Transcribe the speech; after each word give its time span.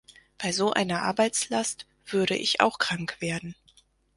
Bei 0.39 0.51
so 0.51 0.73
einer 0.73 1.03
Arbeitslast 1.03 1.85
würde 2.07 2.35
ich 2.35 2.59
auch 2.59 2.79
krank 2.79 3.17
werden. 3.21 3.53